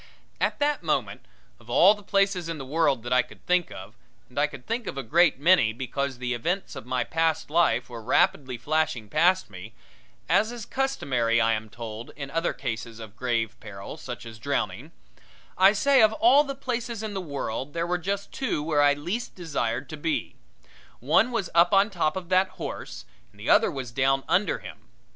At 0.39 0.57
that 0.57 0.81
moment, 0.81 1.27
of 1.59 1.69
all 1.69 1.93
the 1.93 2.01
places 2.01 2.49
in 2.49 2.57
the 2.57 2.65
world 2.65 3.03
that 3.03 3.13
I 3.13 3.21
could 3.21 3.45
think 3.45 3.71
of 3.71 3.93
and 4.29 4.39
I 4.39 4.47
could 4.47 4.65
think 4.65 4.87
of 4.87 4.97
a 4.97 5.03
great 5.03 5.37
many 5.39 5.73
because 5.73 6.17
the 6.17 6.33
events 6.33 6.75
of 6.75 6.87
my 6.87 7.03
past 7.03 7.51
life 7.51 7.87
were 7.87 8.01
rapidly 8.01 8.57
flashing 8.57 9.09
past 9.09 9.51
me 9.51 9.75
as 10.27 10.51
is 10.51 10.65
customary, 10.65 11.39
I 11.39 11.53
am 11.53 11.69
told, 11.69 12.13
in 12.15 12.31
other 12.31 12.51
cases 12.51 12.99
of 12.99 13.15
grave 13.15 13.55
peril, 13.59 13.95
such 13.95 14.25
as 14.25 14.39
drowning 14.39 14.91
I 15.55 15.71
say 15.71 16.01
of 16.01 16.13
all 16.13 16.43
the 16.43 16.55
places 16.55 17.03
in 17.03 17.13
the 17.13 17.21
world 17.21 17.73
there 17.73 17.85
were 17.85 17.99
just 17.99 18.31
two 18.31 18.63
where 18.63 18.81
I 18.81 18.95
least 18.95 19.35
desired 19.35 19.87
to 19.89 19.97
be 19.97 20.33
one 20.99 21.31
was 21.31 21.51
up 21.53 21.73
on 21.75 21.91
top 21.91 22.15
of 22.17 22.29
that 22.29 22.47
horse 22.57 23.05
and 23.31 23.39
the 23.39 23.51
other 23.51 23.69
was 23.69 23.91
down 23.91 24.23
under 24.27 24.57
him. 24.57 24.89